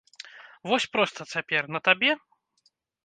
[0.71, 2.11] Вось проста цяпер, на табе?